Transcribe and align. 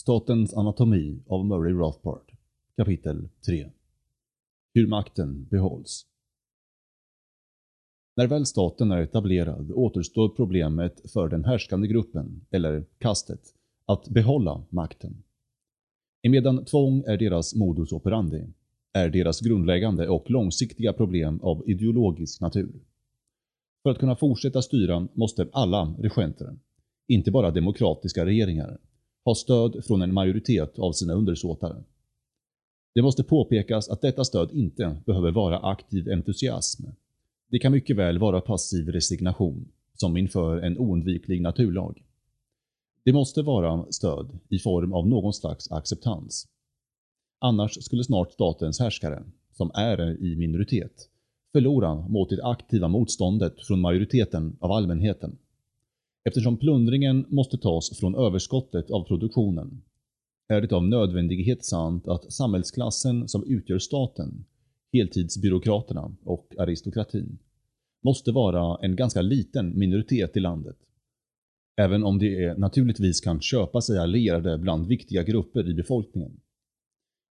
Statens 0.00 0.54
anatomi 0.54 1.18
av 1.26 1.46
Murray 1.46 1.72
Rothbard 1.72 2.32
Kapitel 2.76 3.28
3 3.46 3.70
Hur 4.74 4.86
makten 4.86 5.44
behålls 5.50 6.06
När 8.16 8.26
väl 8.26 8.46
staten 8.46 8.90
är 8.90 9.02
etablerad 9.02 9.72
återstår 9.72 10.28
problemet 10.28 11.10
för 11.12 11.28
den 11.28 11.44
härskande 11.44 11.88
gruppen, 11.88 12.46
eller 12.50 12.84
kastet, 12.98 13.40
att 13.86 14.08
behålla 14.08 14.64
makten. 14.68 15.22
Emedan 16.22 16.64
tvång 16.64 17.04
är 17.06 17.16
deras 17.16 17.54
modus 17.54 17.92
operandi, 17.92 18.46
är 18.92 19.08
deras 19.08 19.40
grundläggande 19.40 20.08
och 20.08 20.30
långsiktiga 20.30 20.92
problem 20.92 21.40
av 21.40 21.62
ideologisk 21.66 22.40
natur. 22.40 22.80
För 23.82 23.90
att 23.90 23.98
kunna 23.98 24.16
fortsätta 24.16 24.62
styra 24.62 25.08
måste 25.14 25.48
alla 25.52 25.94
regenter, 25.98 26.58
inte 27.08 27.30
bara 27.30 27.50
demokratiska 27.50 28.26
regeringar, 28.26 28.78
har 29.24 29.34
stöd 29.34 29.84
från 29.84 30.02
en 30.02 30.14
majoritet 30.14 30.78
av 30.78 30.92
sina 30.92 31.14
undersåtar. 31.14 31.84
Det 32.94 33.02
måste 33.02 33.22
påpekas 33.22 33.88
att 33.88 34.00
detta 34.00 34.24
stöd 34.24 34.50
inte 34.52 34.96
behöver 35.06 35.30
vara 35.30 35.58
aktiv 35.58 36.08
entusiasm. 36.08 36.84
Det 37.50 37.58
kan 37.58 37.72
mycket 37.72 37.96
väl 37.96 38.18
vara 38.18 38.40
passiv 38.40 38.88
resignation, 38.88 39.68
som 39.94 40.16
inför 40.16 40.56
en 40.56 40.78
oundviklig 40.78 41.42
naturlag. 41.42 42.04
Det 43.04 43.12
måste 43.12 43.42
vara 43.42 43.92
stöd 43.92 44.38
i 44.48 44.58
form 44.58 44.92
av 44.92 45.08
någon 45.08 45.32
slags 45.32 45.70
acceptans. 45.70 46.48
Annars 47.38 47.84
skulle 47.84 48.04
snart 48.04 48.32
statens 48.32 48.80
härskare, 48.80 49.22
som 49.52 49.70
är 49.74 50.24
i 50.24 50.36
minoritet, 50.36 51.08
förlora 51.52 51.94
mot 51.94 52.30
det 52.30 52.44
aktiva 52.44 52.88
motståndet 52.88 53.66
från 53.66 53.80
majoriteten 53.80 54.56
av 54.60 54.72
allmänheten. 54.72 55.38
Eftersom 56.24 56.56
plundringen 56.56 57.26
måste 57.28 57.58
tas 57.58 57.98
från 57.98 58.14
överskottet 58.14 58.90
av 58.90 59.04
produktionen 59.04 59.82
är 60.48 60.60
det 60.60 60.72
av 60.72 60.84
nödvändighet 60.84 61.64
sant 61.64 62.08
att 62.08 62.32
samhällsklassen 62.32 63.28
som 63.28 63.44
utgör 63.44 63.78
staten, 63.78 64.44
heltidsbyråkraterna 64.92 66.16
och 66.24 66.54
aristokratin, 66.58 67.38
måste 68.04 68.32
vara 68.32 68.78
en 68.82 68.96
ganska 68.96 69.22
liten 69.22 69.78
minoritet 69.78 70.36
i 70.36 70.40
landet. 70.40 70.76
Även 71.80 72.04
om 72.04 72.18
det 72.18 72.58
naturligtvis 72.58 73.20
kan 73.20 73.40
köpa 73.40 73.80
sig 73.80 73.98
allierade 73.98 74.58
bland 74.58 74.86
viktiga 74.86 75.22
grupper 75.22 75.68
i 75.68 75.74
befolkningen. 75.74 76.40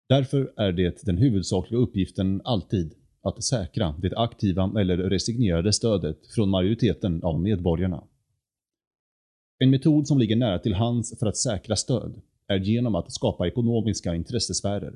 Därför 0.09 0.53
är 0.57 0.71
det 0.71 1.05
den 1.05 1.17
huvudsakliga 1.17 1.81
uppgiften 1.81 2.41
alltid 2.43 2.93
att 3.21 3.43
säkra 3.43 3.95
det 4.01 4.17
aktiva 4.17 4.81
eller 4.81 4.97
resignerade 4.97 5.73
stödet 5.73 6.27
från 6.27 6.49
majoriteten 6.49 7.23
av 7.23 7.39
medborgarna. 7.41 8.03
En 9.59 9.69
metod 9.69 10.07
som 10.07 10.17
ligger 10.17 10.35
nära 10.35 10.59
till 10.59 10.73
hands 10.73 11.19
för 11.19 11.27
att 11.27 11.37
säkra 11.37 11.75
stöd 11.75 12.21
är 12.47 12.59
genom 12.59 12.95
att 12.95 13.13
skapa 13.13 13.47
ekonomiska 13.47 14.15
intressesfärer. 14.15 14.93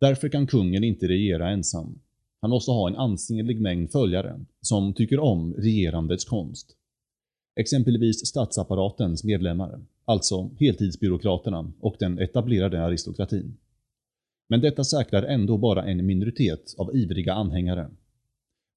Därför 0.00 0.28
kan 0.28 0.46
kungen 0.46 0.84
inte 0.84 1.08
regera 1.08 1.50
ensam. 1.50 2.00
Han 2.40 2.50
måste 2.50 2.70
ha 2.70 2.88
en 2.88 2.96
ansenlig 2.96 3.60
mängd 3.60 3.90
följare 3.90 4.40
som 4.60 4.94
tycker 4.94 5.18
om 5.18 5.54
regerandets 5.54 6.24
konst. 6.24 6.76
Exempelvis 7.56 8.26
statsapparatens 8.26 9.24
medlemmar, 9.24 9.80
alltså 10.04 10.50
heltidsbyråkraterna 10.60 11.72
och 11.80 11.96
den 11.98 12.18
etablerade 12.18 12.84
aristokratin. 12.84 13.56
Men 14.48 14.60
detta 14.60 14.84
säkrar 14.84 15.22
ändå 15.22 15.58
bara 15.58 15.84
en 15.84 16.06
minoritet 16.06 16.74
av 16.78 16.96
ivriga 16.96 17.34
anhängare. 17.34 17.90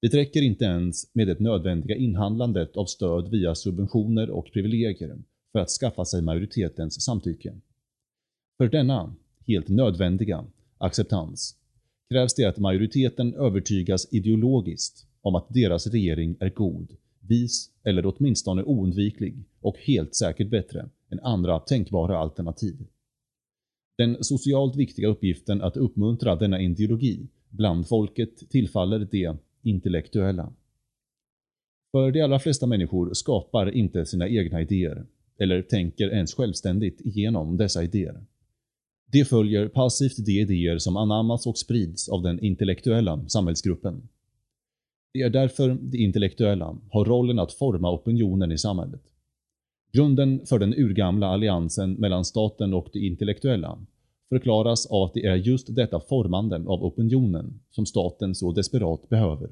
Det 0.02 0.14
räcker 0.14 0.42
inte 0.42 0.64
ens 0.64 1.14
med 1.14 1.26
det 1.26 1.40
nödvändiga 1.40 1.96
inhandlandet 1.96 2.76
av 2.76 2.86
stöd 2.86 3.30
via 3.30 3.54
subventioner 3.54 4.30
och 4.30 4.52
privilegier 4.52 5.18
för 5.52 5.58
att 5.58 5.68
skaffa 5.68 6.04
sig 6.04 6.22
majoritetens 6.22 7.04
samtycke. 7.04 7.54
För 8.58 8.68
denna, 8.68 9.14
helt 9.46 9.68
nödvändiga, 9.68 10.44
acceptans 10.78 11.56
krävs 12.10 12.34
det 12.34 12.44
att 12.44 12.58
majoriteten 12.58 13.34
övertygas 13.34 14.12
ideologiskt 14.12 15.06
om 15.20 15.34
att 15.34 15.54
deras 15.54 15.86
regering 15.86 16.36
är 16.40 16.50
god, 16.50 16.96
vis 17.20 17.70
eller 17.84 18.06
åtminstone 18.06 18.62
oundviklig 18.62 19.44
och 19.60 19.76
helt 19.78 20.14
säkert 20.14 20.50
bättre 20.50 20.88
än 21.10 21.20
andra 21.20 21.58
tänkbara 21.60 22.18
alternativ. 22.18 22.76
Den 23.98 24.24
socialt 24.24 24.76
viktiga 24.76 25.08
uppgiften 25.08 25.62
att 25.62 25.76
uppmuntra 25.76 26.36
denna 26.36 26.60
ideologi 26.60 27.28
bland 27.50 27.88
folket 27.88 28.50
tillfaller 28.50 29.08
de 29.10 29.38
intellektuella. 29.62 30.52
För 31.92 32.10
de 32.10 32.22
allra 32.22 32.38
flesta 32.38 32.66
människor 32.66 33.14
skapar 33.14 33.70
inte 33.70 34.06
sina 34.06 34.28
egna 34.28 34.60
idéer, 34.60 35.06
eller 35.38 35.62
tänker 35.62 36.08
ens 36.08 36.34
självständigt 36.34 37.00
igenom 37.00 37.56
dessa 37.56 37.84
idéer. 37.84 38.24
De 39.12 39.24
följer 39.24 39.68
passivt 39.68 40.16
de 40.26 40.40
idéer 40.40 40.78
som 40.78 40.96
anammas 40.96 41.46
och 41.46 41.58
sprids 41.58 42.08
av 42.08 42.22
den 42.22 42.40
intellektuella 42.44 43.28
samhällsgruppen. 43.28 44.08
Det 45.14 45.22
är 45.22 45.30
därför 45.30 45.78
de 45.80 45.98
intellektuella 45.98 46.76
har 46.90 47.04
rollen 47.04 47.38
att 47.38 47.52
forma 47.52 47.92
opinionen 47.92 48.52
i 48.52 48.58
samhället. 48.58 49.02
Grunden 49.92 50.46
för 50.46 50.58
den 50.58 50.74
urgamla 50.74 51.26
alliansen 51.26 51.92
mellan 51.92 52.24
staten 52.24 52.74
och 52.74 52.88
de 52.92 52.98
intellektuella 52.98 53.78
förklaras 54.32 54.86
av 54.86 55.02
att 55.02 55.14
det 55.14 55.26
är 55.26 55.36
just 55.36 55.74
detta 55.76 56.00
formanden 56.00 56.68
av 56.68 56.84
opinionen 56.84 57.60
som 57.70 57.86
staten 57.86 58.34
så 58.34 58.52
desperat 58.52 59.08
behöver. 59.08 59.50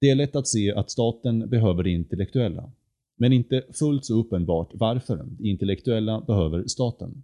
Det 0.00 0.10
är 0.10 0.14
lätt 0.14 0.36
att 0.36 0.48
se 0.48 0.72
att 0.72 0.90
staten 0.90 1.48
behöver 1.48 1.82
det 1.82 1.90
intellektuella, 1.90 2.72
men 3.16 3.32
inte 3.32 3.62
fullt 3.72 4.04
så 4.04 4.14
uppenbart 4.14 4.70
varför 4.74 5.26
det 5.38 5.48
intellektuella 5.48 6.20
behöver 6.20 6.66
staten. 6.66 7.22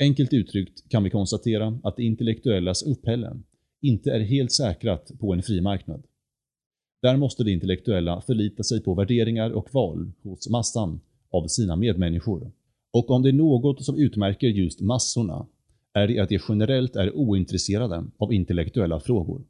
Enkelt 0.00 0.32
uttryckt 0.32 0.88
kan 0.88 1.04
vi 1.04 1.10
konstatera 1.10 1.78
att 1.82 1.96
det 1.96 2.04
intellektuellas 2.04 2.82
upphälle 2.82 3.40
inte 3.80 4.10
är 4.10 4.20
helt 4.20 4.52
säkrat 4.52 5.12
på 5.20 5.32
en 5.32 5.42
fri 5.42 5.60
marknad. 5.60 6.02
Där 7.02 7.16
måste 7.16 7.44
det 7.44 7.52
intellektuella 7.52 8.20
förlita 8.20 8.62
sig 8.62 8.80
på 8.82 8.94
värderingar 8.94 9.50
och 9.50 9.74
val 9.74 10.12
hos 10.22 10.48
massan 10.48 11.00
av 11.30 11.46
sina 11.46 11.76
medmänniskor. 11.76 12.50
Och 12.92 13.10
om 13.10 13.22
det 13.22 13.28
är 13.28 13.32
något 13.32 13.84
som 13.84 13.98
utmärker 13.98 14.48
just 14.48 14.80
massorna 14.80 15.46
är 15.92 16.08
det 16.08 16.18
att 16.18 16.28
de 16.28 16.38
generellt 16.48 16.96
är 16.96 17.16
ointresserade 17.16 18.04
av 18.18 18.32
intellektuella 18.32 19.00
frågor. 19.00 19.44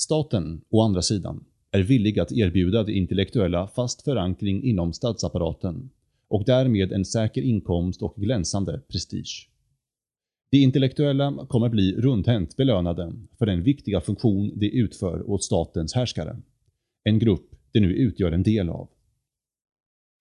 Staten, 0.00 0.60
å 0.70 0.82
andra 0.82 1.02
sidan, 1.02 1.44
är 1.70 1.82
villig 1.82 2.18
att 2.18 2.32
erbjuda 2.32 2.82
de 2.82 2.92
intellektuella 2.92 3.66
fast 3.66 4.02
förankring 4.02 4.64
inom 4.64 4.92
statsapparaten 4.92 5.90
och 6.28 6.44
därmed 6.46 6.92
en 6.92 7.04
säker 7.04 7.42
inkomst 7.42 8.02
och 8.02 8.16
glänsande 8.16 8.80
prestige. 8.88 9.48
De 10.50 10.58
intellektuella 10.58 11.46
kommer 11.48 11.68
bli 11.68 11.92
rundhänt 11.92 12.56
belönade 12.56 13.12
för 13.38 13.46
den 13.46 13.62
viktiga 13.62 14.00
funktion 14.00 14.52
de 14.58 14.70
utför 14.70 15.30
åt 15.30 15.44
statens 15.44 15.94
härskare. 15.94 16.36
En 17.04 17.18
grupp 17.18 17.50
de 17.72 17.80
nu 17.80 17.92
utgör 17.94 18.32
en 18.32 18.42
del 18.42 18.68
av. 18.68 18.88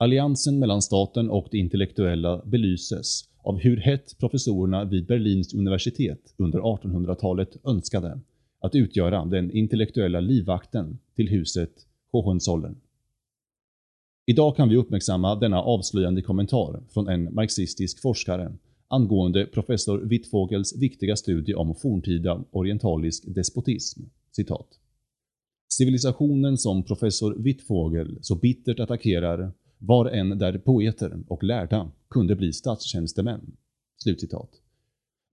Alliansen 0.04 0.60
mellan 0.60 0.82
staten 0.82 1.30
och 1.30 1.48
de 1.52 1.58
intellektuella 1.58 2.42
belyses 2.46 3.30
av 3.44 3.60
hur 3.60 3.78
hett 3.78 4.18
professorerna 4.20 4.86
vid 4.86 5.06
Berlins 5.06 5.54
universitet 5.54 6.34
under 6.38 6.60
1800-talet 6.60 7.50
önskade 7.66 8.20
att 8.60 8.76
utgöra 8.76 9.26
den 9.26 9.52
intellektuella 9.52 10.20
livvakten 10.20 11.00
till 11.16 11.30
huset 11.30 11.72
Hohenzollern. 12.12 12.76
Idag 14.26 14.56
kan 14.56 14.70
vi 14.70 14.76
uppmärksamma 14.76 15.36
denna 15.36 15.62
avslöjande 15.62 16.22
kommentar 16.22 16.84
från 16.90 17.08
en 17.08 17.34
marxistisk 17.34 18.02
forskare 18.02 18.54
angående 18.88 19.46
professor 19.46 20.00
Wittfogels 20.00 20.78
viktiga 20.78 21.16
studie 21.16 21.54
om 21.54 21.76
forntida 21.76 22.44
orientalisk 22.52 23.24
despotism. 23.36 24.02
Citat. 24.32 24.68
Civilisationen 25.74 26.58
som 26.58 26.84
professor 26.84 27.36
Wittfogel 27.38 28.18
så 28.22 28.36
bittert 28.36 28.80
attackerar 28.80 29.54
var 29.86 30.06
en 30.06 30.38
där 30.38 30.58
poeter 30.58 31.24
och 31.28 31.44
lärda 31.44 31.92
kunde 32.10 32.36
bli 32.36 32.54
statstjänstemän. 32.54 33.58
Slutcitat. 33.98 34.50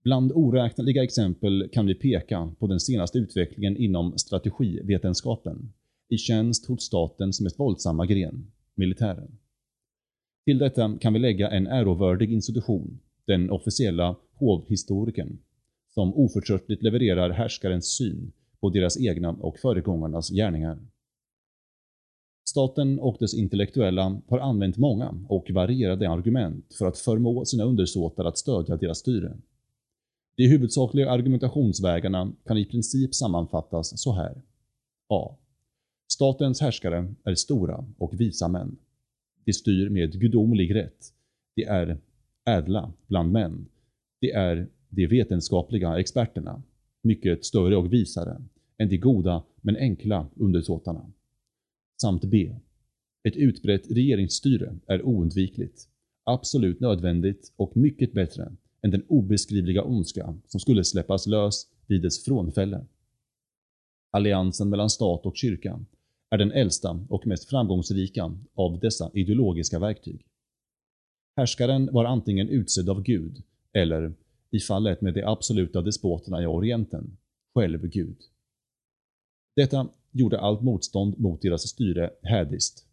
Bland 0.03 0.31
oräkneliga 0.35 1.03
exempel 1.03 1.69
kan 1.73 1.85
vi 1.85 1.95
peka 1.95 2.51
på 2.59 2.67
den 2.67 2.79
senaste 2.79 3.17
utvecklingen 3.17 3.77
inom 3.77 4.17
strategivetenskapen 4.17 5.73
i 6.09 6.17
tjänst 6.17 6.65
hos 6.65 6.83
statens 6.83 7.41
mest 7.41 7.59
våldsamma 7.59 8.05
gren, 8.05 8.51
militären. 8.75 9.37
Till 10.45 10.57
detta 10.57 10.97
kan 11.01 11.13
vi 11.13 11.19
lägga 11.19 11.49
en 11.49 11.67
ärovördig 11.67 12.31
institution, 12.33 12.99
den 13.25 13.49
officiella 13.49 14.15
hovhistorikern, 14.33 15.37
som 15.89 16.13
oförtröttligt 16.13 16.83
levererar 16.83 17.29
härskarens 17.29 17.97
syn 17.97 18.31
på 18.59 18.69
deras 18.69 19.01
egna 19.01 19.29
och 19.29 19.59
föregångarnas 19.59 20.29
gärningar. 20.29 20.79
Staten 22.51 22.99
och 22.99 23.17
dess 23.19 23.33
intellektuella 23.33 24.21
har 24.27 24.39
använt 24.39 24.77
många 24.77 25.15
och 25.27 25.51
varierade 25.51 26.09
argument 26.09 26.73
för 26.73 26.85
att 26.85 26.97
förmå 26.97 27.45
sina 27.45 27.63
undersåtar 27.63 28.25
att 28.25 28.37
stödja 28.37 28.77
deras 28.77 28.97
styre. 28.97 29.37
De 30.35 30.47
huvudsakliga 30.47 31.11
argumentationsvägarna 31.11 32.31
kan 32.45 32.57
i 32.57 32.65
princip 32.65 33.15
sammanfattas 33.15 34.01
så 34.01 34.13
här. 34.13 34.41
A. 35.09 35.35
Statens 36.13 36.61
härskare 36.61 37.13
är 37.23 37.35
stora 37.35 37.85
och 37.97 38.21
visa 38.21 38.47
män. 38.47 38.77
De 39.45 39.53
styr 39.53 39.89
med 39.89 40.19
gudomlig 40.21 40.75
rätt. 40.75 41.13
De 41.55 41.63
är 41.63 41.97
ädla 42.45 42.93
bland 43.07 43.31
män, 43.31 43.65
De 44.21 44.31
är 44.31 44.67
de 44.89 45.07
vetenskapliga 45.07 45.99
experterna, 45.99 46.61
mycket 47.01 47.45
större 47.45 47.77
och 47.77 47.93
visare 47.93 48.41
än 48.77 48.89
de 48.89 48.97
goda 48.97 49.43
men 49.61 49.75
enkla 49.75 50.27
undersåtarna. 50.35 51.11
Samt 52.01 52.23
B. 52.23 52.55
Ett 53.23 53.35
utbrett 53.35 53.91
regeringsstyre 53.91 54.75
är 54.87 55.05
oundvikligt, 55.05 55.89
absolut 56.23 56.79
nödvändigt 56.79 57.53
och 57.55 57.77
mycket 57.77 58.13
bättre 58.13 58.55
än 58.81 58.91
den 58.91 59.03
obeskrivliga 59.07 59.83
ondska 59.83 60.37
som 60.47 60.59
skulle 60.59 60.83
släppas 60.83 61.27
lös 61.27 61.67
vid 61.87 62.01
dess 62.01 62.25
frånfälle. 62.25 62.85
Alliansen 64.11 64.69
mellan 64.69 64.89
stat 64.89 65.25
och 65.25 65.37
kyrka 65.37 65.79
är 66.29 66.37
den 66.37 66.51
äldsta 66.51 67.05
och 67.09 67.27
mest 67.27 67.49
framgångsrika 67.49 68.37
av 68.53 68.79
dessa 68.79 69.11
ideologiska 69.13 69.79
verktyg. 69.79 70.25
Härskaren 71.35 71.89
var 71.91 72.05
antingen 72.05 72.49
utsedd 72.49 72.89
av 72.89 73.03
Gud 73.03 73.43
eller, 73.73 74.13
i 74.51 74.59
fallet 74.59 75.01
med 75.01 75.13
de 75.13 75.23
absoluta 75.23 75.81
despoterna 75.81 76.43
i 76.43 76.45
Orienten, 76.45 77.17
själv 77.53 77.87
Gud. 77.87 78.17
Detta 79.55 79.89
gjorde 80.11 80.39
allt 80.39 80.61
motstånd 80.61 81.19
mot 81.19 81.41
deras 81.41 81.67
styre 81.67 82.09
hädiskt. 82.21 82.85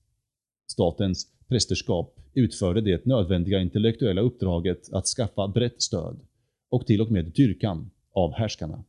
Statens 0.67 1.27
prästerskap 1.49 2.21
utförde 2.35 2.81
det 2.81 3.07
nödvändiga 3.07 3.61
intellektuella 3.61 4.21
uppdraget 4.21 4.93
att 4.93 5.07
skaffa 5.07 5.49
brett 5.49 5.83
stöd 5.83 6.21
och 6.69 6.87
till 6.87 7.01
och 7.01 7.11
med 7.11 7.25
dyrkan 7.25 7.91
av 8.13 8.33
härskarna. 8.33 8.85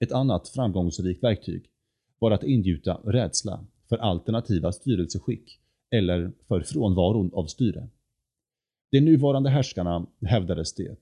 Ett 0.00 0.12
annat 0.12 0.48
framgångsrikt 0.48 1.22
verktyg 1.22 1.70
var 2.18 2.30
att 2.30 2.44
ingjuta 2.44 2.94
rädsla 3.04 3.64
för 3.88 3.96
alternativa 3.96 4.72
styrelseskick 4.72 5.60
eller 5.90 6.32
för 6.48 6.60
frånvaron 6.60 7.30
av 7.34 7.46
styre. 7.46 7.88
De 8.90 9.00
nuvarande 9.00 9.50
härskarna, 9.50 10.06
hävdades 10.20 10.74
det, 10.74 10.96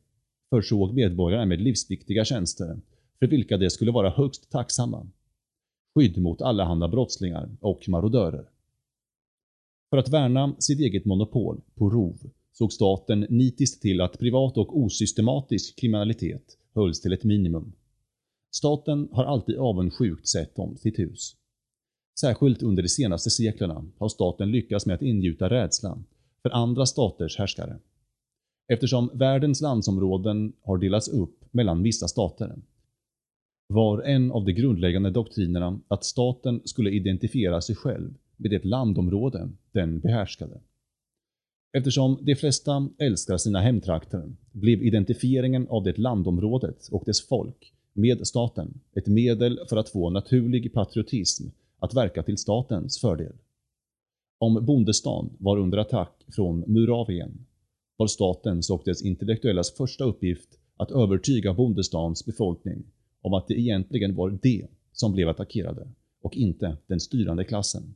försåg 0.50 0.94
medborgarna 0.94 1.44
med 1.44 1.60
livsviktiga 1.60 2.24
tjänster 2.24 2.80
för 3.18 3.26
vilka 3.26 3.56
de 3.56 3.70
skulle 3.70 3.90
vara 3.90 4.10
högst 4.10 4.50
tacksamma. 4.50 5.06
Skydd 5.96 6.18
mot 6.18 6.42
allehanda 6.42 6.88
brottslingar 6.88 7.56
och 7.60 7.88
marodörer. 7.88 8.48
För 9.90 9.96
att 9.96 10.08
värna 10.08 10.56
sitt 10.58 10.80
eget 10.80 11.04
monopol 11.04 11.60
på 11.74 11.90
rov 11.90 12.30
såg 12.52 12.72
staten 12.72 13.26
nitiskt 13.30 13.82
till 13.82 14.00
att 14.00 14.18
privat 14.18 14.56
och 14.56 14.78
osystematisk 14.78 15.80
kriminalitet 15.80 16.58
hölls 16.74 17.00
till 17.00 17.12
ett 17.12 17.24
minimum. 17.24 17.72
Staten 18.54 19.08
har 19.12 19.24
alltid 19.24 19.56
avundsjukt 19.56 20.28
sett 20.28 20.58
om 20.58 20.76
sitt 20.76 20.98
hus. 20.98 21.36
Särskilt 22.20 22.62
under 22.62 22.82
de 22.82 22.88
senaste 22.88 23.30
seklerna 23.30 23.84
har 23.98 24.08
staten 24.08 24.50
lyckats 24.50 24.86
med 24.86 24.94
att 24.94 25.02
ingjuta 25.02 25.50
rädsla 25.50 26.02
för 26.42 26.50
andra 26.50 26.86
staters 26.86 27.38
härskare. 27.38 27.78
Eftersom 28.72 29.10
världens 29.14 29.60
landsområden 29.60 30.52
har 30.62 30.78
delats 30.78 31.08
upp 31.08 31.44
mellan 31.50 31.82
vissa 31.82 32.08
stater 32.08 32.56
var 33.66 34.02
en 34.02 34.32
av 34.32 34.44
de 34.44 34.52
grundläggande 34.52 35.10
doktrinerna 35.10 35.80
att 35.88 36.04
staten 36.04 36.60
skulle 36.64 36.90
identifiera 36.90 37.60
sig 37.60 37.76
själv 37.76 38.14
med 38.36 38.50
det 38.50 38.64
landområde 38.64 39.48
den 39.72 40.00
behärskade. 40.00 40.60
Eftersom 41.72 42.18
de 42.22 42.34
flesta 42.36 42.88
älskar 42.98 43.36
sina 43.36 43.60
hemtrakter 43.60 44.32
blev 44.52 44.82
identifieringen 44.82 45.68
av 45.68 45.84
det 45.84 45.98
landområdet 45.98 46.88
och 46.90 47.02
dess 47.06 47.28
folk 47.28 47.72
med 47.92 48.26
staten 48.26 48.80
ett 48.92 49.06
medel 49.06 49.60
för 49.68 49.76
att 49.76 49.88
få 49.88 50.10
naturlig 50.10 50.72
patriotism 50.72 51.48
att 51.78 51.94
verka 51.94 52.22
till 52.22 52.38
statens 52.38 53.00
fördel. 53.00 53.32
Om 54.38 54.66
bondestan 54.66 55.30
var 55.38 55.58
under 55.58 55.78
attack 55.78 56.24
från 56.28 56.64
Muravien 56.66 57.46
var 57.96 58.06
statens 58.06 58.70
och 58.70 58.82
dess 58.84 59.02
intellektuellas 59.02 59.76
första 59.76 60.04
uppgift 60.04 60.48
att 60.76 60.90
övertyga 60.90 61.54
bondestans 61.54 62.26
befolkning 62.26 62.84
om 63.26 63.34
att 63.34 63.48
det 63.48 63.54
egentligen 63.54 64.14
var 64.14 64.30
de 64.42 64.66
som 64.92 65.12
blev 65.12 65.28
attackerade 65.28 65.88
och 66.22 66.36
inte 66.36 66.76
den 66.86 67.00
styrande 67.00 67.44
klassen. 67.44 67.94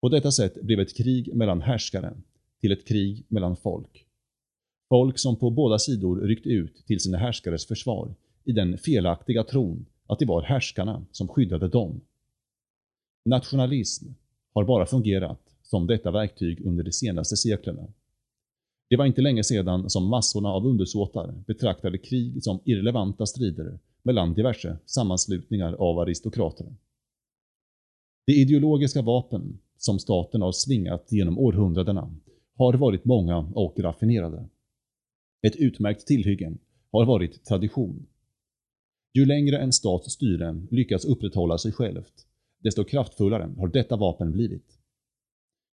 På 0.00 0.08
detta 0.08 0.30
sätt 0.30 0.62
blev 0.62 0.80
ett 0.80 0.96
krig 0.96 1.34
mellan 1.34 1.62
härskare 1.62 2.12
till 2.60 2.72
ett 2.72 2.88
krig 2.88 3.24
mellan 3.28 3.56
folk. 3.56 4.06
Folk 4.88 5.18
som 5.18 5.36
på 5.36 5.50
båda 5.50 5.78
sidor 5.78 6.20
ryckt 6.20 6.46
ut 6.46 6.86
till 6.86 7.00
sina 7.00 7.18
härskares 7.18 7.66
försvar 7.66 8.14
i 8.44 8.52
den 8.52 8.78
felaktiga 8.78 9.44
tron 9.44 9.86
att 10.06 10.18
det 10.18 10.26
var 10.26 10.42
härskarna 10.42 11.06
som 11.12 11.28
skyddade 11.28 11.68
dem. 11.68 12.00
Nationalism 13.24 14.06
har 14.52 14.64
bara 14.64 14.86
fungerat 14.86 15.40
som 15.62 15.86
detta 15.86 16.10
verktyg 16.10 16.66
under 16.66 16.84
de 16.84 16.92
senaste 16.92 17.36
seklerna. 17.36 17.86
Det 18.94 18.98
var 18.98 19.06
inte 19.06 19.22
länge 19.22 19.44
sedan 19.44 19.90
som 19.90 20.08
massorna 20.08 20.48
av 20.48 20.66
undersåtar 20.66 21.34
betraktade 21.46 21.98
krig 21.98 22.42
som 22.42 22.60
irrelevanta 22.64 23.26
strider 23.26 23.78
mellan 24.02 24.34
diverse 24.34 24.78
sammanslutningar 24.86 25.72
av 25.72 25.98
aristokrater. 25.98 26.76
De 28.26 28.32
ideologiska 28.32 29.02
vapen 29.02 29.58
som 29.76 29.98
staten 29.98 30.42
har 30.42 30.52
svingat 30.52 31.12
genom 31.12 31.38
århundradena 31.38 32.14
har 32.56 32.74
varit 32.74 33.04
många 33.04 33.38
och 33.38 33.78
raffinerade. 33.78 34.48
Ett 35.46 35.56
utmärkt 35.56 36.06
tillhygge 36.06 36.52
har 36.90 37.04
varit 37.04 37.44
tradition. 37.44 38.06
Ju 39.14 39.26
längre 39.26 39.58
en 39.58 39.72
stats 39.72 40.12
styre 40.12 40.66
lyckas 40.70 41.04
upprätthålla 41.04 41.58
sig 41.58 41.72
självt, 41.72 42.26
desto 42.58 42.84
kraftfullare 42.84 43.54
har 43.58 43.68
detta 43.68 43.96
vapen 43.96 44.32
blivit. 44.32 44.78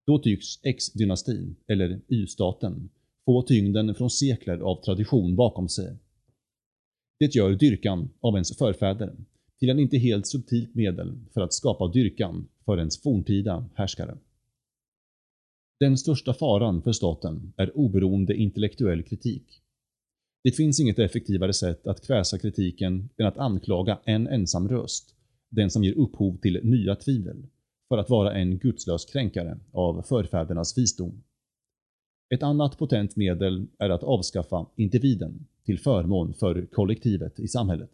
Då 0.06 0.19
tycks 0.19 0.46
X-dynastin, 0.64 1.56
eller 1.66 2.00
Y-staten, 2.08 2.90
få 3.25 3.43
tyngden 3.43 3.94
från 3.94 4.11
sekler 4.11 4.59
av 4.59 4.82
tradition 4.85 5.37
bakom 5.37 5.69
sig. 5.69 5.97
Det 7.19 7.35
gör 7.35 7.50
dyrkan 7.55 8.11
av 8.21 8.35
ens 8.35 8.59
förfäder 8.59 9.17
till 9.59 9.71
en 9.71 9.79
inte 9.79 9.99
helt 9.99 10.26
subtilt 10.26 10.75
medel 10.75 11.19
för 11.35 11.41
att 11.41 11.53
skapa 11.53 11.88
dyrkan 11.88 12.49
för 12.65 12.79
ens 12.79 13.03
forntida 13.03 13.69
härskare. 13.75 14.19
Den 15.81 15.99
största 15.99 16.35
faran 16.35 16.82
för 16.82 16.93
staten 16.93 17.53
är 17.56 17.79
oberoende 17.79 18.35
intellektuell 18.35 19.03
kritik. 19.03 19.61
Det 20.44 20.53
finns 20.53 20.81
inget 20.81 20.99
effektivare 20.99 21.53
sätt 21.53 21.87
att 21.87 22.06
kväsa 22.06 22.38
kritiken 22.38 23.09
än 23.17 23.26
att 23.26 23.38
anklaga 23.38 23.99
en 24.05 24.26
ensam 24.26 24.69
röst, 24.69 25.15
den 25.50 25.71
som 25.71 25.85
ger 25.85 25.99
upphov 25.99 26.37
till 26.37 26.61
nya 26.62 26.97
tvivel, 26.97 27.47
för 27.88 27.99
att 27.99 28.11
vara 28.11 28.35
en 28.35 28.59
gudslös 28.59 29.05
kränkare 29.05 29.59
av 29.73 30.03
förfädernas 30.03 30.79
visdom. 30.79 31.23
Ett 32.34 32.42
annat 32.42 32.78
potent 32.78 33.16
medel 33.16 33.66
är 33.78 33.90
att 33.90 34.02
avskaffa 34.02 34.66
individen 34.76 35.47
till 35.64 35.78
förmån 35.78 36.35
för 36.35 36.66
kollektivet 36.66 37.40
i 37.40 37.49
samhället. 37.49 37.90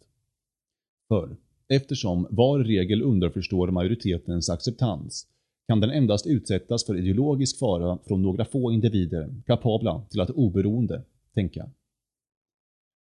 För 1.07 1.37
eftersom 1.67 2.27
var 2.29 2.59
regel 2.59 3.01
underförstår 3.01 3.71
majoritetens 3.71 4.49
acceptans 4.49 5.27
kan 5.67 5.79
den 5.79 5.91
endast 5.91 6.27
utsättas 6.27 6.85
för 6.85 6.97
ideologisk 6.97 7.59
fara 7.59 7.99
från 8.07 8.21
några 8.21 8.45
få 8.45 8.71
individer 8.71 9.35
kapabla 9.45 10.05
till 10.09 10.21
att 10.21 10.29
oberoende 10.29 11.03
tänka. 11.33 11.69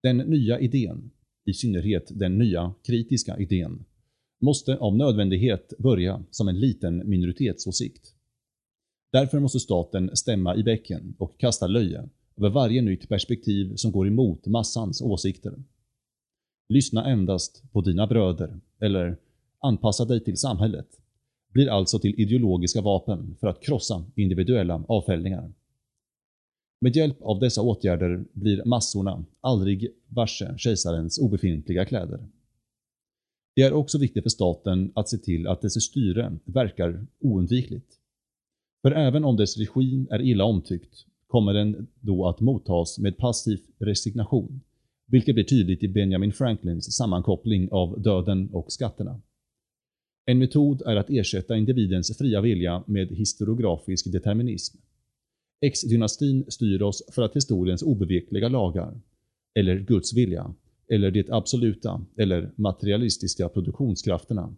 Den 0.03 0.17
nya 0.17 0.59
idén, 0.59 1.11
i 1.45 1.53
synnerhet 1.53 2.19
den 2.19 2.37
nya 2.37 2.73
kritiska 2.83 3.37
idén, 3.37 3.85
måste 4.41 4.77
av 4.77 4.97
nödvändighet 4.97 5.73
börja 5.77 6.23
som 6.31 6.47
en 6.47 6.59
liten 6.59 7.09
minoritetsåsikt. 7.09 8.16
Därför 9.11 9.39
måste 9.39 9.59
staten 9.59 10.15
stämma 10.15 10.55
i 10.55 10.63
bäcken 10.63 11.15
och 11.17 11.39
kasta 11.39 11.67
löje 11.67 12.09
över 12.37 12.49
varje 12.49 12.81
nytt 12.81 13.09
perspektiv 13.09 13.75
som 13.75 13.91
går 13.91 14.07
emot 14.07 14.45
massans 14.45 15.01
åsikter. 15.01 15.53
Lyssna 16.69 17.05
endast 17.05 17.63
på 17.71 17.81
dina 17.81 18.07
bröder, 18.07 18.59
eller 18.79 19.17
anpassa 19.59 20.05
dig 20.05 20.23
till 20.23 20.37
samhället, 20.37 20.87
blir 21.53 21.67
alltså 21.67 21.99
till 21.99 22.19
ideologiska 22.19 22.81
vapen 22.81 23.35
för 23.39 23.47
att 23.47 23.61
krossa 23.61 24.05
individuella 24.15 24.83
avfällningar. 24.87 25.53
Med 26.81 26.95
hjälp 26.95 27.21
av 27.21 27.39
dessa 27.39 27.61
åtgärder 27.61 28.25
blir 28.33 28.65
massorna 28.65 29.25
aldrig 29.41 29.93
varse 30.07 30.57
kejsarens 30.57 31.19
obefintliga 31.19 31.85
kläder. 31.85 32.27
Det 33.55 33.61
är 33.61 33.73
också 33.73 33.97
viktigt 33.97 34.23
för 34.23 34.29
staten 34.29 34.91
att 34.95 35.09
se 35.09 35.17
till 35.17 35.47
att 35.47 35.61
dess 35.61 35.83
styre 35.83 36.37
verkar 36.45 37.07
oundvikligt. 37.19 37.99
För 38.87 38.91
även 38.91 39.23
om 39.23 39.37
dess 39.37 39.57
regim 39.57 40.07
är 40.11 40.21
illa 40.21 40.43
omtyckt 40.43 41.05
kommer 41.27 41.53
den 41.53 41.87
då 41.99 42.27
att 42.27 42.39
mottas 42.39 42.99
med 42.99 43.17
passiv 43.17 43.59
resignation, 43.79 44.61
vilket 45.07 45.35
blir 45.35 45.43
tydligt 45.43 45.83
i 45.83 45.87
Benjamin 45.87 46.33
Franklins 46.33 46.95
sammankoppling 46.95 47.69
av 47.71 48.01
döden 48.01 48.49
och 48.53 48.71
skatterna. 48.71 49.21
En 50.25 50.37
metod 50.37 50.81
är 50.81 50.95
att 50.95 51.09
ersätta 51.09 51.57
individens 51.57 52.17
fria 52.17 52.41
vilja 52.41 52.83
med 52.87 53.07
historiografisk 53.07 54.11
determinism. 54.11 54.77
X-dynastin 55.61 56.45
styr 56.47 56.81
oss 56.81 57.03
för 57.11 57.21
att 57.21 57.35
historiens 57.35 57.81
obevekliga 57.81 58.49
lagar, 58.49 59.01
eller 59.59 59.79
Guds 59.79 60.13
vilja, 60.13 60.53
eller 60.89 61.11
det 61.11 61.29
absoluta 61.29 62.05
eller 62.17 62.51
materialistiska 62.55 63.49
produktionskrafterna 63.49 64.55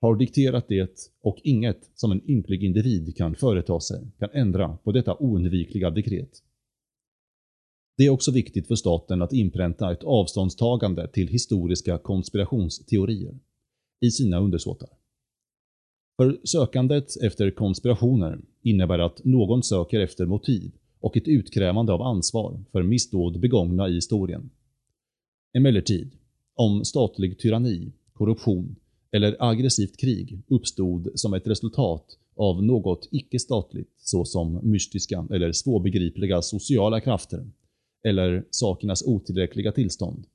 har 0.00 0.16
dikterat 0.16 0.68
det 0.68 1.10
och 1.22 1.38
inget 1.44 1.90
som 1.94 2.12
en 2.12 2.30
ynklig 2.30 2.64
individ 2.64 3.16
kan 3.16 3.34
företa 3.34 3.80
sig 3.80 4.10
kan 4.18 4.30
ändra 4.32 4.76
på 4.76 4.92
detta 4.92 5.16
oundvikliga 5.16 5.90
dekret. 5.90 6.42
Det 7.96 8.06
är 8.06 8.10
också 8.10 8.32
viktigt 8.32 8.68
för 8.68 8.74
staten 8.74 9.22
att 9.22 9.32
inpränta 9.32 9.92
ett 9.92 10.04
avståndstagande 10.04 11.08
till 11.08 11.28
historiska 11.28 11.98
konspirationsteorier 11.98 13.38
i 14.00 14.10
sina 14.10 14.40
undersåtar. 14.40 14.88
För 16.16 16.38
sökandet 16.44 17.22
efter 17.22 17.50
konspirationer 17.50 18.40
innebär 18.62 18.98
att 18.98 19.24
någon 19.24 19.62
söker 19.62 20.00
efter 20.00 20.26
motiv 20.26 20.72
och 21.00 21.16
ett 21.16 21.28
utkrävande 21.28 21.92
av 21.92 22.02
ansvar 22.02 22.64
för 22.72 22.82
missdåd 22.82 23.40
begångna 23.40 23.88
i 23.88 23.94
historien. 23.94 24.50
Emellertid, 25.52 26.12
om 26.54 26.84
statlig 26.84 27.38
tyranni, 27.38 27.92
korruption 28.12 28.76
eller 29.12 29.36
aggressivt 29.38 29.96
krig 29.96 30.42
uppstod 30.48 31.08
som 31.14 31.34
ett 31.34 31.46
resultat 31.46 32.18
av 32.36 32.64
något 32.64 33.08
icke-statligt 33.10 33.92
såsom 33.96 34.60
mystiska 34.62 35.26
eller 35.30 35.52
svårbegripliga 35.52 36.42
sociala 36.42 37.00
krafter 37.00 37.50
eller 38.04 38.44
sakernas 38.50 39.02
otillräckliga 39.06 39.72
tillstånd, 39.72 40.26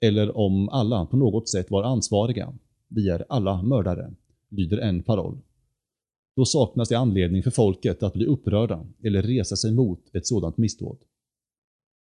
eller 0.00 0.36
om 0.36 0.68
alla 0.68 1.06
på 1.06 1.16
något 1.16 1.48
sätt 1.48 1.70
var 1.70 1.82
ansvariga, 1.82 2.52
vi 2.88 3.08
är 3.08 3.24
alla 3.28 3.62
mördare, 3.62 4.14
lyder 4.48 4.78
en 4.78 5.02
paroll. 5.02 5.38
Då 6.36 6.44
saknas 6.44 6.88
det 6.88 6.98
anledning 6.98 7.42
för 7.42 7.50
folket 7.50 8.02
att 8.02 8.14
bli 8.14 8.26
upprörda 8.26 8.86
eller 9.02 9.22
resa 9.22 9.56
sig 9.56 9.72
mot 9.72 10.14
ett 10.14 10.26
sådant 10.26 10.56
missdåd. 10.56 10.98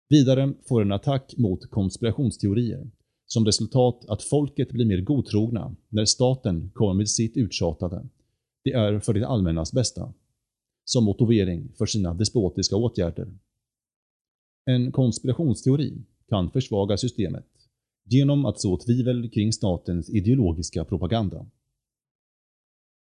Vidare 0.09 0.53
får 0.69 0.83
en 0.83 0.93
attack 0.93 1.35
mot 1.37 1.71
konspirationsteorier 1.71 2.91
som 3.33 3.47
resultat 3.47 4.05
att 4.09 4.23
folket 4.23 4.73
blir 4.73 4.87
mer 4.87 5.01
godtrogna 5.01 5.77
när 5.89 6.05
staten 6.05 6.71
kommer 6.75 6.95
med 6.95 7.09
sitt 7.09 7.37
uttjatade. 7.37 8.09
Det 8.65 8.73
är 8.73 8.99
för 8.99 9.15
det 9.15 9.29
allmännas 9.29 9.73
bästa. 9.73 10.13
Som 10.85 11.05
motivering 11.05 11.73
för 11.79 11.87
sina 11.87 12.15
despotiska 12.15 12.77
åtgärder. 12.77 13.29
En 14.67 14.93
konspirationsteori 14.93 16.03
kan 16.29 16.51
försvaga 16.51 16.97
systemet 16.97 17.47
genom 18.05 18.47
att 18.47 18.61
så 18.61 18.77
tvivel 18.77 19.31
kring 19.31 19.53
statens 19.53 20.11
ideologiska 20.11 20.85
propaganda. 20.85 21.47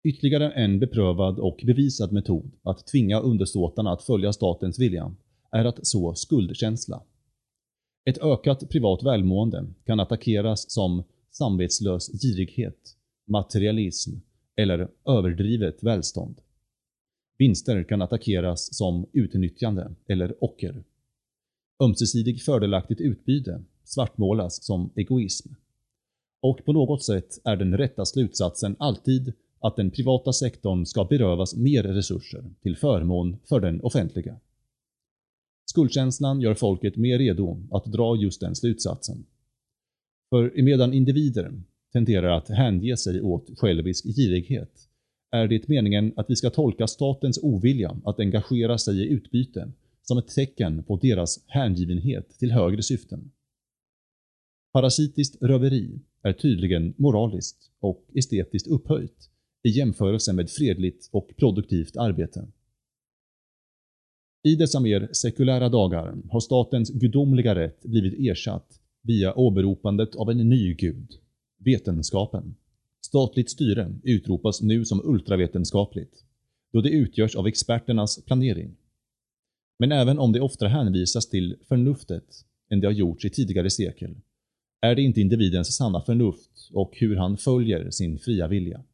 Ytterligare 0.05 0.51
en 0.51 0.79
beprövad 0.79 1.39
och 1.39 1.63
bevisad 1.67 2.13
metod 2.13 2.53
att 2.63 2.87
tvinga 2.87 3.21
undersåtarna 3.21 3.93
att 3.93 4.03
följa 4.03 4.33
statens 4.33 4.79
vilja 4.79 5.15
är 5.51 5.65
att 5.65 5.87
så 5.87 6.15
skuldkänsla. 6.15 7.03
Ett 8.11 8.19
ökat 8.19 8.69
privat 8.69 9.03
välmående 9.03 9.67
kan 9.85 10.01
attackeras 10.01 10.71
som 10.71 11.05
samvetslös 11.31 12.23
girighet, 12.23 12.97
materialism 13.29 14.11
eller 14.57 14.89
överdrivet 15.09 15.83
välstånd. 15.83 16.41
Vinster 17.39 17.85
kan 17.85 18.03
attackeras 18.03 18.77
som 18.77 19.07
utnyttjande 19.13 19.95
eller 20.09 20.45
ocker. 20.45 20.85
Ömsesidig 21.83 22.43
fördelaktigt 22.43 23.01
utbyte 23.01 23.63
svartmålas 23.85 24.65
som 24.65 24.91
egoism. 24.97 25.49
Och 26.43 26.65
på 26.65 26.73
något 26.73 27.05
sätt 27.05 27.39
är 27.45 27.57
den 27.57 27.79
rätta 27.79 28.05
slutsatsen 28.05 28.77
alltid 28.79 29.33
att 29.61 29.77
den 29.77 29.91
privata 29.91 30.33
sektorn 30.33 30.87
ska 30.87 31.05
berövas 31.05 31.57
mer 31.57 31.83
resurser 31.83 32.45
till 32.63 32.77
förmån 32.77 33.37
för 33.45 33.61
den 33.61 33.81
offentliga. 33.81 34.37
Skuldkänslan 35.77 36.41
gör 36.41 36.55
folket 36.55 36.97
mer 36.97 37.19
redo 37.19 37.63
att 37.71 37.85
dra 37.85 38.17
just 38.17 38.41
den 38.41 38.55
slutsatsen. 38.55 39.27
För 40.31 40.63
medan 40.63 40.93
individer 40.93 41.63
tenderar 41.93 42.37
att 42.37 42.49
hänge 42.49 42.97
sig 42.97 43.21
åt 43.21 43.59
självisk 43.59 44.05
girighet 44.05 44.89
är 45.31 45.49
det 45.49 45.69
meningen 45.69 46.13
att 46.17 46.31
vi 46.31 46.37
ska 46.37 46.51
tolka 46.51 46.87
statens 46.87 47.39
ovilja 47.43 47.97
att 48.05 48.21
engagera 48.21 48.79
sig 48.79 49.01
i 49.01 49.09
utbyte 49.09 49.73
som 50.03 50.19
ett 50.19 50.29
tecken 50.29 50.83
på 50.83 50.97
deras 50.97 51.45
hängivenhet 51.47 52.39
till 52.39 52.53
högre 52.53 52.83
syften. 52.83 53.31
Parasitiskt 54.73 55.43
röveri 55.43 56.01
är 56.23 56.33
tydligen 56.33 56.95
moraliskt 56.97 57.71
och 57.81 58.05
estetiskt 58.15 58.69
upphöjt 58.69 59.31
i 59.63 59.69
jämförelse 59.69 60.33
med 60.33 60.51
fredligt 60.51 61.09
och 61.13 61.31
produktivt 61.37 61.97
arbete. 61.97 62.47
I 64.47 64.57
dessa 64.57 64.81
mer 64.81 65.09
sekulära 65.13 65.69
dagar 65.69 66.15
har 66.31 66.41
statens 66.41 66.91
gudomliga 66.91 67.55
rätt 67.55 67.83
blivit 67.83 68.31
ersatt 68.31 68.81
via 69.03 69.35
åberopandet 69.35 70.17
av 70.17 70.31
en 70.31 70.49
ny 70.49 70.75
gud, 70.75 71.13
vetenskapen. 71.59 72.57
Statligt 73.01 73.51
styre 73.51 73.95
utropas 74.03 74.63
nu 74.63 74.85
som 74.85 75.01
ultravetenskapligt, 75.05 76.25
då 76.73 76.81
det 76.81 76.91
utgörs 76.91 77.37
av 77.37 77.47
experternas 77.47 78.25
planering. 78.25 78.77
Men 79.79 79.93
även 79.93 80.19
om 80.19 80.33
det 80.33 80.41
oftare 80.41 80.69
hänvisas 80.69 81.29
till 81.29 81.57
förnuftet 81.69 82.45
än 82.71 82.81
det 82.81 82.87
har 82.87 82.93
gjorts 82.93 83.25
i 83.25 83.31
tidigare 83.31 83.71
sekel, 83.71 84.15
är 84.81 84.95
det 84.95 85.03
inte 85.03 85.21
individens 85.21 85.77
sanna 85.77 86.01
förnuft 86.01 86.71
och 86.73 86.93
hur 86.97 87.17
han 87.17 87.37
följer 87.37 87.91
sin 87.91 88.19
fria 88.19 88.49
vilja. 88.49 88.85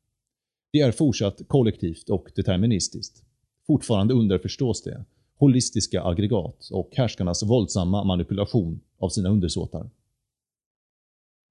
Det 0.73 0.81
är 0.81 0.93
fortsatt 0.93 1.43
kollektivt 1.47 2.11
och 2.11 2.29
deterministiskt. 2.37 3.25
Fortfarande 3.67 4.15
underförstås 4.15 4.83
det 4.83 5.05
holistiska 5.43 6.03
aggregat 6.03 6.69
och 6.73 6.91
härskarnas 6.93 7.43
våldsamma 7.43 8.05
manipulation 8.05 8.81
av 8.99 9.09
sina 9.09 9.29
undersåtar. 9.29 9.91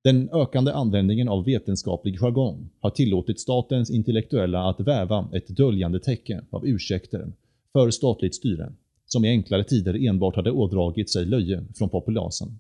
Den 0.04 0.30
ökande 0.34 0.72
användningen 0.72 1.30
av 1.30 1.46
vetenskaplig 1.46 2.20
jargong 2.20 2.70
har 2.80 2.90
tillåtit 2.90 3.40
statens 3.40 3.90
intellektuella 3.92 4.70
att 4.70 4.80
väva 4.80 5.30
ett 5.34 5.48
döljande 5.48 6.00
täcke 6.00 6.42
av 6.50 6.68
ursäkter 6.68 7.34
för 7.74 7.92
statligt 7.92 8.36
styre, 8.36 8.74
som 9.06 9.26
i 9.26 9.30
enklare 9.30 9.64
tider 9.64 10.08
enbart 10.08 10.36
hade 10.36 10.52
ådragit 10.52 11.10
sig 11.10 11.26
löje 11.26 11.66
från 11.76 11.90
populasen. 11.90 12.60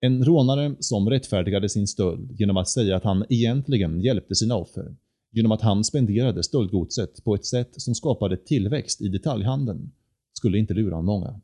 En 0.00 0.24
rånare 0.24 0.74
som 0.80 1.10
rättfärdigade 1.10 1.68
sin 1.68 1.86
stöld 1.86 2.40
genom 2.40 2.56
att 2.56 2.68
säga 2.68 2.96
att 2.96 3.04
han 3.04 3.24
egentligen 3.28 4.00
hjälpte 4.00 4.34
sina 4.34 4.56
offer, 4.56 4.94
genom 5.30 5.52
att 5.52 5.62
han 5.62 5.84
spenderade 5.84 6.42
stöldgodset 6.42 7.24
på 7.24 7.34
ett 7.34 7.46
sätt 7.46 7.70
som 7.72 7.94
skapade 7.94 8.36
tillväxt 8.36 9.00
i 9.00 9.08
detaljhandeln, 9.08 9.90
skulle 10.40 10.58
inte 10.58 10.74
lura 10.74 11.02
många. 11.02 11.40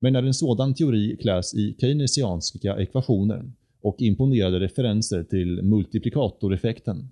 Men 0.00 0.12
när 0.12 0.22
en 0.22 0.34
sådan 0.34 0.74
teori 0.74 1.16
kläs 1.16 1.54
i 1.54 1.76
keynesianska 1.80 2.80
ekvationer 2.80 3.52
och 3.80 3.96
imponerade 4.00 4.60
referenser 4.60 5.24
till 5.24 5.62
multiplikatoreffekten 5.62 7.08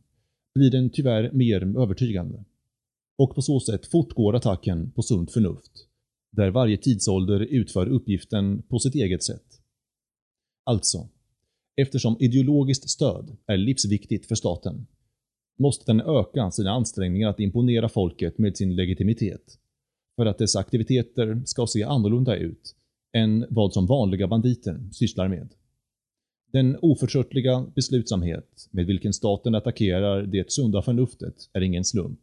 blir 0.54 0.70
den 0.70 0.90
tyvärr 0.90 1.32
mer 1.32 1.82
övertygande. 1.82 2.44
Och 3.18 3.34
på 3.34 3.42
så 3.42 3.60
sätt 3.60 3.86
fortgår 3.86 4.36
attacken 4.36 4.90
på 4.90 5.02
sunt 5.02 5.32
förnuft, 5.32 5.72
där 6.32 6.50
varje 6.50 6.76
tidsålder 6.76 7.40
utför 7.40 7.88
uppgiften 7.88 8.62
på 8.62 8.78
sitt 8.78 8.94
eget 8.94 9.22
sätt. 9.22 9.60
Alltså, 10.64 11.08
eftersom 11.76 12.16
ideologiskt 12.20 12.90
stöd 12.90 13.36
är 13.46 13.56
livsviktigt 13.56 14.26
för 14.26 14.34
staten, 14.34 14.86
måste 15.58 15.92
den 15.92 16.00
öka 16.00 16.50
sina 16.50 16.70
ansträngningar 16.70 17.28
att 17.28 17.40
imponera 17.40 17.88
folket 17.88 18.38
med 18.38 18.56
sin 18.56 18.76
legitimitet 18.76 19.60
för 20.20 20.26
att 20.26 20.38
dess 20.38 20.56
aktiviteter 20.56 21.42
ska 21.44 21.66
se 21.66 21.82
annorlunda 21.82 22.36
ut 22.36 22.74
än 23.12 23.46
vad 23.50 23.72
som 23.72 23.86
vanliga 23.86 24.28
banditer 24.28 24.80
sysslar 24.92 25.28
med. 25.28 25.48
Den 26.52 26.78
oförtröttliga 26.82 27.66
beslutsamhet 27.74 28.68
med 28.70 28.86
vilken 28.86 29.12
staten 29.12 29.54
attackerar 29.54 30.22
det 30.22 30.52
sunda 30.52 30.82
förnuftet 30.82 31.34
är 31.52 31.60
ingen 31.60 31.84
slump. 31.84 32.20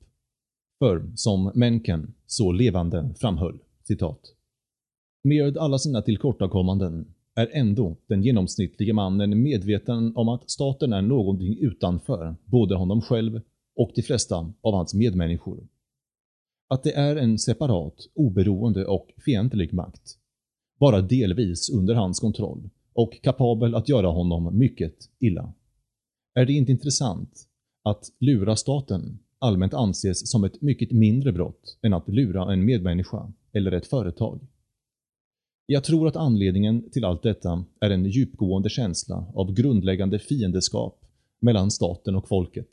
För, 0.79 1.11
som 1.15 1.51
Mencken 1.55 2.13
så 2.25 2.51
levande 2.51 3.13
framhöll, 3.19 3.59
citat. 3.83 4.21
Med 5.23 5.57
alla 5.57 5.77
sina 5.79 6.01
tillkortakommanden 6.01 7.13
är 7.35 7.49
ändå 7.53 7.97
den 8.07 8.23
genomsnittlige 8.23 8.93
mannen 8.93 9.43
medveten 9.43 10.15
om 10.15 10.29
att 10.29 10.49
staten 10.49 10.93
är 10.93 11.01
någonting 11.01 11.57
utanför 11.59 12.35
både 12.45 12.75
honom 12.75 13.01
själv 13.01 13.41
och 13.75 13.91
de 13.95 14.01
flesta 14.01 14.53
av 14.61 14.73
hans 14.73 14.93
medmänniskor 14.93 15.67
att 16.67 16.83
det 16.83 16.95
är 16.95 17.15
en 17.15 17.39
separat, 17.39 18.07
oberoende 18.13 18.85
och 18.85 19.07
fientlig 19.25 19.73
makt. 19.73 20.17
Bara 20.79 21.01
delvis 21.01 21.69
under 21.69 21.93
hans 21.93 22.19
kontroll 22.19 22.69
och 22.93 23.21
kapabel 23.23 23.75
att 23.75 23.89
göra 23.89 24.07
honom 24.07 24.57
mycket 24.57 24.95
illa. 25.19 25.53
Är 26.33 26.45
det 26.45 26.53
inte 26.53 26.71
intressant 26.71 27.47
att 27.83 28.05
lura 28.19 28.55
staten 28.55 29.19
allmänt 29.39 29.73
anses 29.73 30.31
som 30.31 30.43
ett 30.43 30.61
mycket 30.61 30.91
mindre 30.91 31.31
brott 31.31 31.77
än 31.81 31.93
att 31.93 32.09
lura 32.09 32.53
en 32.53 32.65
medmänniska 32.65 33.33
eller 33.53 33.71
ett 33.71 33.87
företag? 33.87 34.47
Jag 35.65 35.83
tror 35.83 36.07
att 36.07 36.15
anledningen 36.15 36.89
till 36.89 37.05
allt 37.05 37.23
detta 37.23 37.65
är 37.79 37.89
en 37.89 38.05
djupgående 38.05 38.69
känsla 38.69 39.27
av 39.33 39.53
grundläggande 39.53 40.19
fiendeskap 40.19 41.05
mellan 41.39 41.71
staten 41.71 42.15
och 42.15 42.27
folket 42.27 42.69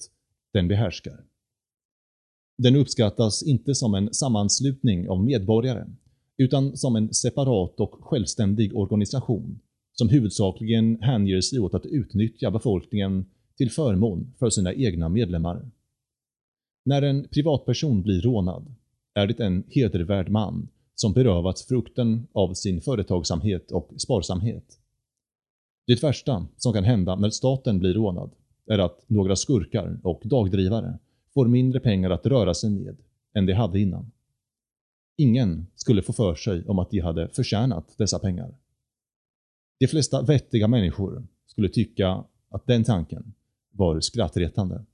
den 0.52 0.68
behärskar. 0.68 1.24
Den 2.56 2.76
uppskattas 2.76 3.42
inte 3.42 3.75
som 3.75 3.94
en 3.94 4.14
sammanslutning 4.14 5.08
av 5.08 5.25
medborgare, 5.25 5.87
utan 6.37 6.76
som 6.76 6.96
en 6.96 7.14
separat 7.14 7.80
och 7.80 7.99
självständig 8.00 8.76
organisation 8.76 9.61
som 9.92 10.08
huvudsakligen 10.08 11.02
hänger 11.02 11.40
sig 11.40 11.58
åt 11.58 11.75
att 11.75 11.87
utnyttja 11.87 12.50
befolkningen 12.50 13.26
till 13.56 13.70
förmån 13.70 14.34
för 14.38 14.50
sina 14.50 14.75
egna 14.75 15.08
medlemmar. 15.08 15.70
När 16.84 17.02
en 17.02 17.28
privatperson 17.28 18.02
blir 18.02 18.20
rånad 18.20 18.75
är 19.14 19.26
det 19.26 19.40
en 19.40 19.64
hedervärd 19.68 20.28
man 20.28 20.68
som 20.94 21.12
berövats 21.12 21.66
frukten 21.66 22.26
av 22.32 22.54
sin 22.54 22.80
företagsamhet 22.80 23.70
och 23.70 23.92
sparsamhet. 23.96 24.78
Det 25.87 26.02
värsta 26.02 26.46
som 26.56 26.73
kan 26.73 26.84
hända 26.84 27.16
när 27.16 27.30
staten 27.30 27.78
blir 27.78 27.94
rånad 27.94 28.30
är 28.66 28.78
att 28.78 29.04
några 29.06 29.37
skurkar 29.37 30.00
och 30.02 30.23
dagdrivare 30.25 30.99
får 31.35 31.49
mindre 31.49 31.81
pengar 31.81 32.11
att 32.11 32.26
röra 32.26 32.55
sig 32.55 32.71
med 32.71 32.97
än 33.35 33.47
de 33.47 33.53
hade 33.53 33.81
innan. 33.81 34.11
Ingen 35.17 35.67
skulle 35.75 36.03
få 36.03 36.12
för 36.12 36.35
sig 36.35 36.67
om 36.67 36.79
att 36.79 36.91
de 36.91 36.99
hade 37.00 37.29
förtjänat 37.29 37.95
dessa 37.99 38.19
pengar. 38.19 38.55
De 39.79 39.87
flesta 39.87 40.23
vettiga 40.23 40.69
människor 40.69 41.26
skulle 41.47 41.69
tycka 41.69 42.25
att 42.49 42.67
den 42.67 42.85
tanken 42.85 43.35
var 43.71 44.00
skrattretande. 44.00 44.85